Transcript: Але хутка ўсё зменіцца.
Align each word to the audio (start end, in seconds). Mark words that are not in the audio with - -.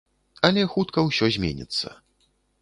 Але 0.47 0.63
хутка 0.73 1.03
ўсё 1.09 1.29
зменіцца. 1.37 1.95